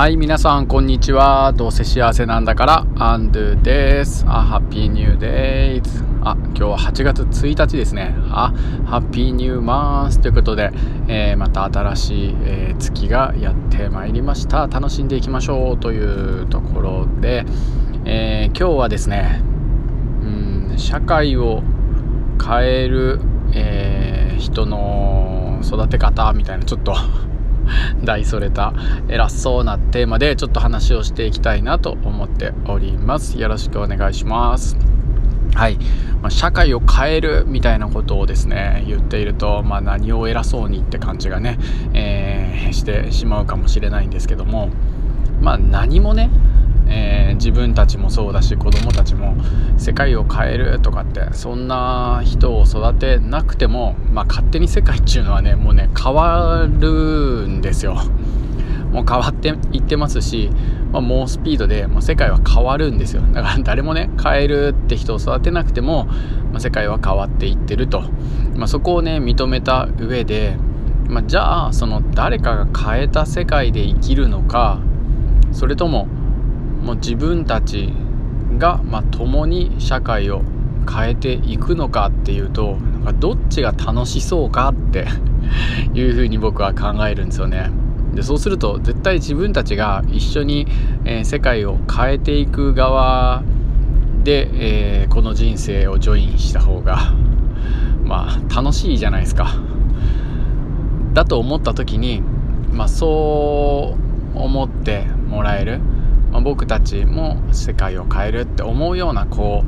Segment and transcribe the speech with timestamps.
[0.00, 1.52] はい、皆さん、こんにちは。
[1.52, 4.24] どうせ幸せなんだから、アンドゥです。
[4.26, 6.02] あ、ハッピーニューデイズ。
[6.22, 8.14] あ、今日は8月1日ですね。
[8.30, 8.50] あ、
[8.86, 10.70] ハッピーニューマンスということで、
[11.06, 14.68] えー、また新しい、えー、月がやってまいりました。
[14.68, 17.44] 楽しんでいきましょうというところで、
[18.06, 19.42] えー、今日はですね、
[20.22, 21.62] うん、社会を
[22.42, 23.20] 変える、
[23.52, 26.94] え人の育て方みたいな、ちょっと
[28.04, 28.72] 大それた
[29.08, 33.38] 偉そうなテーマでちょっと話をしていきたいなと思っております。
[33.38, 34.76] よろしくお願いします。
[35.54, 35.78] はい、
[36.22, 41.58] ま、社会を変えるみたいなことをですね言っていると、まあ、何を偉そうにって感じがね、
[41.92, 44.70] えー、してしまうかもしれないんですけども
[45.40, 46.30] まあ何もね
[46.90, 49.34] えー、自分たちもそうだし子供たちも
[49.78, 57.96] 世界を変えるとかってそんな人を育てなくても、まあ、勝手に世界っていうのはねもうね変わるんですよ。
[58.90, 60.50] もう変わっていってますし、
[60.90, 63.22] まあ、猛スピードでもう世界は変わるんですよ。
[63.22, 68.02] だから誰もね変えるって人を育てなくても、まあ、世界は変わっていってると、
[68.56, 70.56] まあ、そこをね認めた上で、
[71.08, 74.80] まじゃあその誰かが変えた世界で生きるのか
[75.52, 76.08] それとも
[76.82, 77.92] もう自分たち
[78.58, 80.42] が、まあ、共に社会を
[80.90, 85.06] 変えていくのかっていうとなんかどっちが楽しそうかって
[85.94, 87.70] いうふうに僕は考えるんですよね。
[88.14, 90.66] でそうすると絶対自分たちが一緒に、
[91.04, 93.44] えー、世界を変えていく側
[94.24, 94.50] で、
[95.02, 97.14] えー、この人生をジョインした方が
[98.04, 99.54] まあ楽しいじゃないですか。
[101.14, 102.22] だと思った時に、
[102.72, 103.96] まあ、そ
[104.34, 105.80] う思ってもらえる。
[106.30, 109.64] まあ、僕たちも世界を変えるって思うような子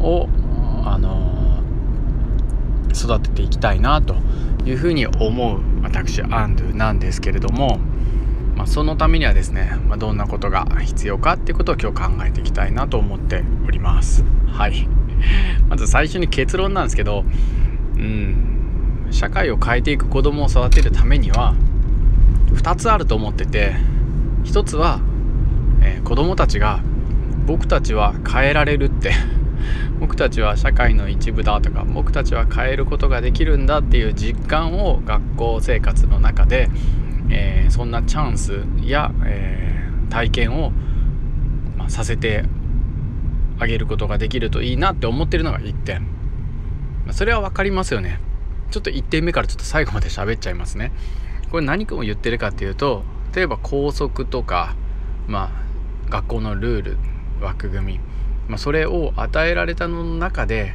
[0.00, 0.28] を、
[0.84, 4.16] あのー、育てていきたいなと
[4.64, 7.78] いうふうに思う私アンドゥなんですけれども、
[8.56, 14.24] まあ、そのためにはですね、まあ、どんなことが必要かっていうことを今日考えていきたいなと思っております。
[14.46, 14.88] はい。
[15.68, 17.24] まず最初に結論なんですけど
[17.96, 18.52] うん。
[19.12, 21.54] 社会を変えていく子供を育てるためには
[22.54, 23.74] 2つあると思ってて
[24.44, 25.00] 1つは
[25.82, 26.80] えー、子供たちが
[27.46, 29.12] 僕たちは変えられるって。
[30.00, 36.68] 僕たちは社会の一部だとか僕たちは変えることができるんだっていう実感を学校生活の中で、
[37.30, 40.72] えー、そんなチャンスや、えー、体験を、
[41.78, 42.44] まあ、させて
[43.60, 48.18] あげることができるといいなって思ってるのが1点、まあ、それは分かりますよね。
[48.70, 50.92] ちょっと1点目からちょっと最後まで喋っちゃいますね。
[51.50, 53.04] これ何を言ってるかっていうと
[53.34, 54.74] 例えば校則とか
[55.28, 55.71] まあ
[56.12, 56.96] 学校のルール
[57.40, 58.00] 枠組み、
[58.46, 60.74] まあ、それを与えられたの中で、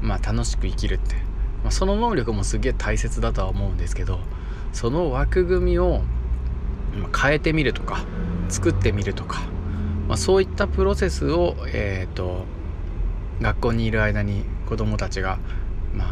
[0.00, 1.16] まあ、楽しく生きるって、
[1.64, 4.20] まあ、その能力もすげえ大切だとは思うんですけど
[4.72, 6.02] その枠組みを
[7.20, 8.04] 変えてみるとか
[8.48, 9.42] 作ってみるとか、
[10.06, 12.44] まあ、そういったプロセスを、えーと、
[13.40, 15.40] 学校にいる間に子どもたちが、
[15.92, 16.04] ま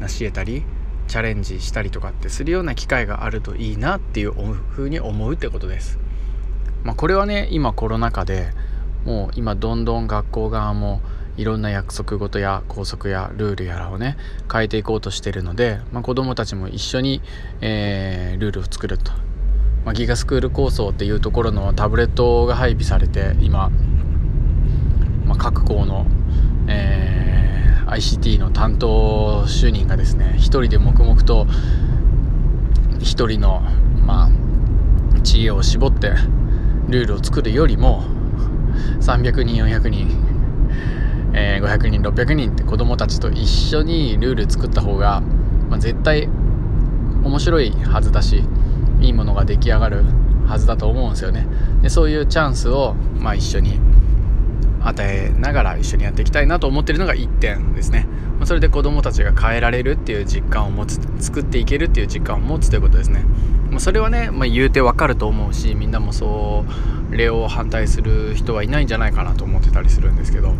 [0.00, 0.64] 成し得たり
[1.06, 6.01] チャレンジしたりとかってするような機会があるといいなっていうふうに思うってことです。
[6.84, 8.50] まあ、これはね今コロナ禍で
[9.04, 11.00] もう今どんどん学校側も
[11.36, 14.16] いろんな約束事や校則やルールやらをね
[14.52, 17.22] 変えていこうとしてるので、まあ、子どもたちも一緒に、
[17.60, 19.12] えー、ルールを作ると、
[19.84, 23.70] まあ、ギガスクール構想っていうところのタブレットが配備されて今、
[25.24, 26.06] まあ、各校の、
[26.68, 31.46] えー、ICT の担当主任がですね一人で黙々と
[33.00, 33.60] 一人の、
[34.04, 36.12] まあ、知恵を絞って
[36.92, 38.04] ルールを作るよりも
[39.00, 40.08] 300人400人、
[41.34, 45.22] えー、500人600人って子供たちと一緒にルール作った方が、
[45.70, 46.28] まあ、絶対
[47.24, 48.44] 面白いはずだし
[49.00, 50.04] いいものが出来上がる
[50.46, 51.46] はずだと思うんですよね。
[51.82, 53.80] でそういうチャンスを、まあ、一緒に
[54.84, 58.06] 与えながら一緒にやっていきたいなと思ってるのが1点ですね。
[58.44, 63.24] それで子どもたちが変えられるっていう実感を持つ作っていけるっていう実感を持つということですね。
[63.70, 66.64] まあ、それはね、まあ、言うてわかると思うしみんなもそ
[67.10, 70.52] れを反対する人はいないんじゃないかなと思ってたりするんですけど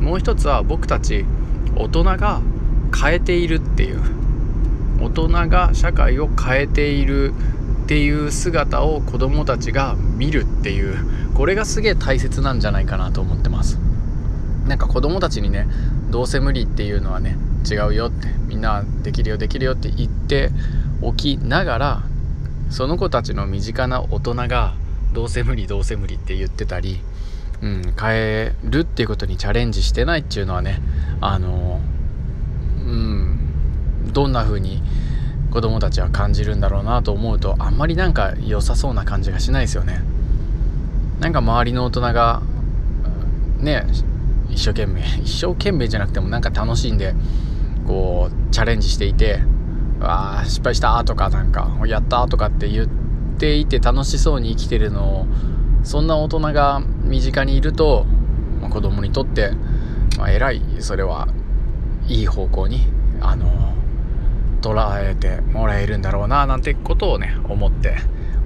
[0.00, 1.24] もう一つは僕たち
[1.76, 2.40] 大人が
[2.98, 4.00] 変えているっていう。
[5.00, 7.34] 大人が社会を変えている
[7.86, 10.96] っていう姿を子供たちが見るっていう
[11.34, 13.78] これがすげえ大切なんじゃないかなと思ってます。
[14.66, 15.68] なんか子供たちにね
[16.10, 20.50] どうせ無理っていうのはね違うよってみんなできるよできるよって言って
[21.00, 22.02] おきながら
[22.70, 24.74] その子たちの身近な大人が
[25.12, 26.98] どうせ無理どうせ無理って言ってたり、
[27.62, 30.80] うん、変えるっていうことにチャレンジしてないっていうのはね
[31.20, 31.80] あの
[32.84, 33.38] うん
[34.12, 34.82] どんな風に
[35.50, 40.02] 子供たちは感じるんだろうなと思うとあんまりなんか良さそうな感じがしないですよね。
[41.20, 42.42] なんか周りの大人が
[43.58, 43.86] ね
[44.50, 47.14] 一生懸命 一生懸命じゃなくてもなんか楽しんで
[47.86, 49.40] こうチャレンジしていて
[50.00, 52.86] 「わあ失敗した」とかなんか「やった」とかって言っ
[53.38, 55.26] ていて楽しそうに生きてるのを
[55.82, 58.06] そんな大人が身近にいると、
[58.60, 59.52] まあ、子供にとって、
[60.18, 61.28] まあ、偉いそれは
[62.08, 62.86] いい方向に
[63.20, 63.46] あの
[64.66, 67.96] 捉えてもらえるんだろうななんてことをね思って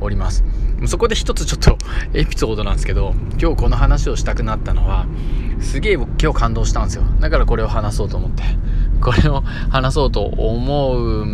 [0.01, 0.45] おります。
[0.87, 1.79] そこで一つちょっと
[2.15, 5.07] エピソードなんですけど今日この話をしたくなったのは
[5.61, 7.05] すげえ僕今日感動したんですよ。
[7.21, 8.43] だからこれを話そうと思って。
[9.01, 9.41] これを
[9.71, 11.25] 話そうと思う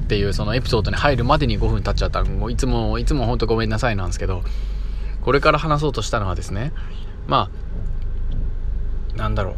[0.00, 4.42] っていうそのエピソードに入るまでに5分経っちゃったもういつもいつも本当ごめんなさいなんですけど
[5.20, 6.72] これから話そうとしたのはですね
[7.26, 7.50] ま
[9.14, 9.54] あなんだろう。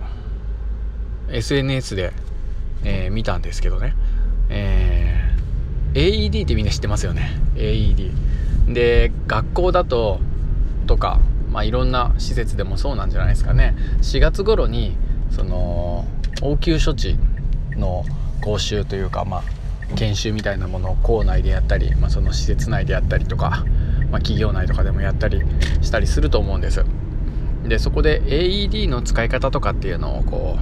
[1.32, 2.12] SNS で、
[2.82, 3.94] えー、見たんですけどね。
[4.50, 7.30] えー、AED ってみんな知ってますよね。
[7.54, 8.10] AED
[8.72, 10.20] で学校だと
[10.86, 11.20] とか
[11.50, 13.74] まあいろんな施設でもそうなんじゃないですかね。
[14.02, 14.96] 4月頃に
[15.30, 16.04] その
[16.42, 17.16] 応急処置
[17.76, 18.04] の
[18.40, 19.42] 講習というかまあ
[19.96, 23.64] 研修みたいなものを校内でやったり、まあ、その施設内でやったりとか、
[24.10, 25.42] まあ、企業内とかでもやったり
[25.82, 26.84] したりすると思うんです。
[27.66, 30.58] でそこで AED の使い方とかっていうのをこ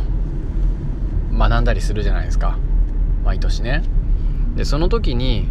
[1.32, 2.58] う学んだりするじゃないですか。
[3.28, 3.82] 毎年ね。
[4.56, 5.48] でその時に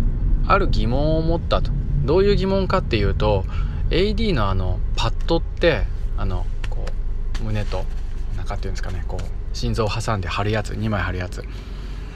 [0.47, 1.71] ある疑問を持ったと。
[2.05, 3.45] どういう疑問かっていうと
[3.91, 5.83] AD のあのパッドって
[6.17, 6.85] あのこ
[7.41, 7.85] う胸と
[8.35, 11.43] 中っていうんですかねこう心臓を挟んで貼るやつ2枚貼るやつ。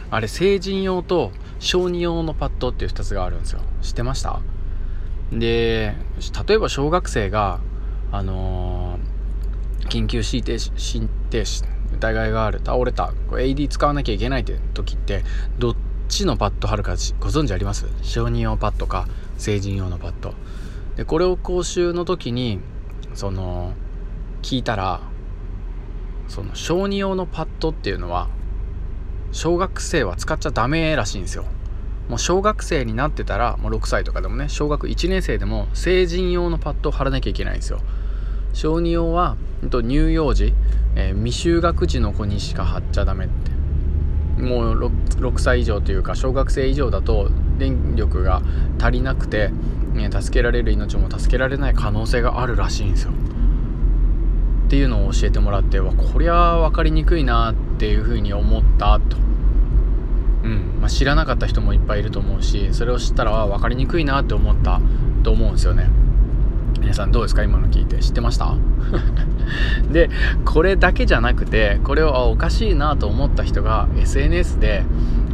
[0.09, 3.59] あれ成人用と小児用のパッドっていう2つがあるんですよ。
[3.83, 4.41] 知ってました？
[5.31, 5.95] で
[6.47, 7.59] 例えば小学生が
[8.11, 11.63] あのー、緊急心停止心停止
[11.93, 12.59] 疑いがある。
[12.63, 13.13] 倒れた。
[13.31, 15.23] AD 使わなきゃいけないって時って
[15.59, 15.75] どっ
[16.07, 17.87] ちのパッド貼るかご存知あります？
[18.01, 19.07] 小児用パッドか
[19.37, 20.33] 成人用のパッド。
[20.95, 22.59] でこれを講習の時に
[23.13, 23.73] その
[24.41, 25.01] 聞いたら
[26.27, 28.29] その小児用のパッドっていうのは
[29.31, 31.45] 小学生は使っちゃダメらしいんですよ。
[32.09, 37.79] もう小学生になってたらもう6歳とかでもね小学1年生でも成人用のパッドを貼らなきゃいけないんですよ。
[38.53, 39.37] 小児用は
[39.69, 40.53] 乳幼児、
[40.95, 43.51] えー、未就学児の子にしか貼っちゃダメって。
[44.41, 48.41] もう 6, 6歳以上というか小学生以上だと電力が
[48.81, 49.51] 足りなくて、
[49.93, 53.11] ね、助けられる命も助けられない可能性があるらしいんですよ。
[53.11, 59.17] っていうのを教えてもらってわこりゃ分かりにくいなっていうふうに思ったと、
[60.43, 60.79] うん。
[60.79, 64.81] まあ、知らなかった人もいっぱいいると思うしそれを知ったら分かりにくいなって思った
[65.23, 65.89] と思うんですよね。
[66.81, 67.43] 皆さんどうですか？
[67.43, 68.55] 今の聞いて知ってました？
[69.91, 70.09] で
[70.45, 74.83] これだけじゃなくてこれをおかしいなと思った人が SNS で、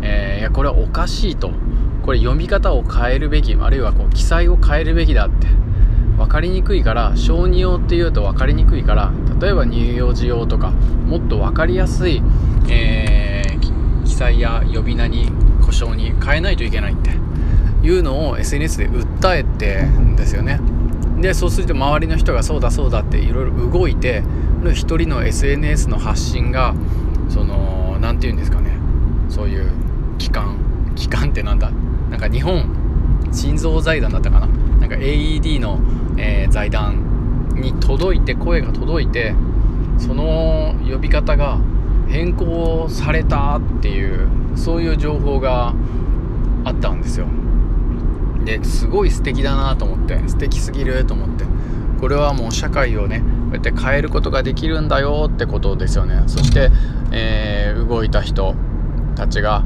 [0.01, 1.51] えー、いやこれはおかしいと。
[2.03, 5.47] これ読み方を変えるべきあるいはこう記載を変えるべきだって。
[6.17, 10.71] 分かりにくいから小児用っていうと分かりにくいから例えば乳幼児用とか
[11.05, 12.23] もっと分かりやすい、
[12.69, 15.29] えー、記載や呼び名に
[15.63, 17.11] 故障に変えないといけないって
[17.85, 20.59] いうのを SNS で訴えてんですよね。
[21.19, 24.23] でそうすると周りの人がそうだそうだっていろいろ動いて
[24.73, 26.75] 一人の SNS の発信が
[27.29, 28.71] その何て言うんですかね。
[29.29, 29.71] そういう
[30.17, 30.57] 機関。
[30.95, 31.71] 機関ってなんだ？
[32.09, 32.65] なんか日本
[33.31, 34.47] 心臓財団だったかな？
[34.47, 35.79] なんか AED の
[36.19, 39.36] えー、財団に届いて声が届いて
[40.00, 41.59] その呼び方が
[42.07, 45.75] 変更されたっていうそういう情報が
[46.63, 47.27] あったんですよ。
[48.48, 51.46] ですごい素敵だなと思って素敵すぎると思って。
[52.00, 56.24] これはもう社会をねこうやって変えることができるんだよってことですよね。
[56.27, 56.72] そして、
[57.12, 58.56] えー、動いた人
[59.16, 59.63] たちが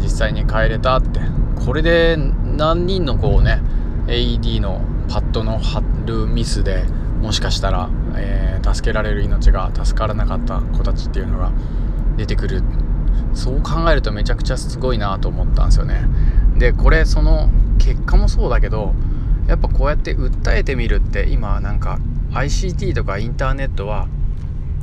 [0.00, 1.20] 実際に変えれたって。
[1.64, 3.60] これで何人のこうね
[4.06, 6.84] AED のパッドの貼るミスで
[7.20, 11.50] もしかしたら、えー、助けられる命が助からなかった子たちっていうのが
[12.16, 12.62] 出てくる。
[13.32, 16.06] そう考えるとめちゃくちゃすごいなと思ったんですよね。
[16.60, 17.48] でこれその
[17.78, 18.92] 結果もそうだけど
[19.48, 21.98] やっぱこうやって訴えてみるって今なんか
[22.32, 24.08] ICT とかインターネットは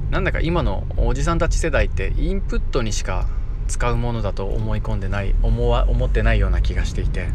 [0.09, 3.27] なんだか今のおじさんたち世代ってインプットにしか
[3.67, 7.27] 使うものだと思い込んでない思わ思ってないような気がしていて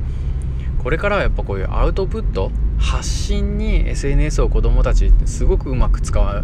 [0.83, 6.43] これからはやっぱこういうアウトプット発信に SNS を子どもたちすごくうまく使っ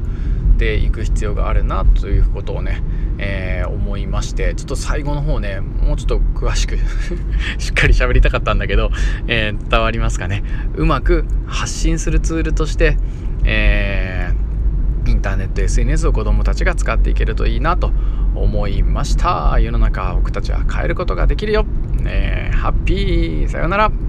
[0.57, 2.81] ていく必要があるなということをね、
[3.19, 6.77] えー、思いましてちょっと最後の方ねもうちょっと詳しく
[7.59, 8.91] しっかり喋りたかったんだけど、
[9.27, 10.43] えー、伝わりますかね。
[10.77, 12.97] うまく発信するツールとして、
[13.45, 17.93] えー、インターネット SNS を子どもたちが使っていけるといいなと
[18.35, 19.59] 思いました。
[19.59, 21.67] 世の中僕たちは変えることができるよ。
[22.07, 23.49] えー、ハッピー。
[23.49, 24.08] さようなら。